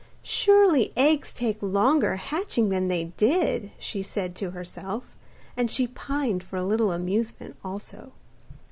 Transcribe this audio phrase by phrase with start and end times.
[0.23, 5.15] 'Surely eggs take longer hatching than they did,' she said to herself;
[5.55, 8.11] and she pined for a little amusement also.